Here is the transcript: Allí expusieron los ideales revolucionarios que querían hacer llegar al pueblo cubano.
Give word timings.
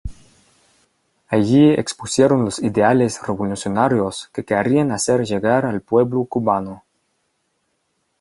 Allí 1.27 1.69
expusieron 1.73 2.43
los 2.43 2.57
ideales 2.57 3.21
revolucionarios 3.21 4.29
que 4.33 4.43
querían 4.43 4.91
hacer 4.91 5.23
llegar 5.27 5.63
al 5.67 5.79
pueblo 5.81 6.25
cubano. 6.25 6.83